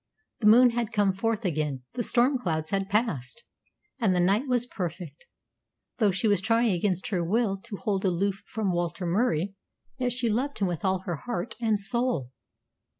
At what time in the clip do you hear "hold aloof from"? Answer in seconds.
7.77-8.71